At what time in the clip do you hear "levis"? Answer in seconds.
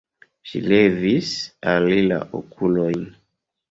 0.71-1.31